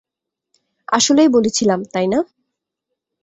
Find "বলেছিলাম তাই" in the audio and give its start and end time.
1.29-2.07